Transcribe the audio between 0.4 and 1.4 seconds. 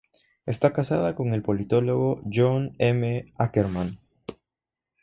Está casada con